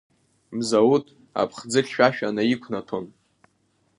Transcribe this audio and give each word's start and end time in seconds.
Мзауҭ 0.57 1.07
аԥхӡы 1.41 1.81
хьшәашәа 1.85 2.35
наиқәнаҭәон. 2.35 3.05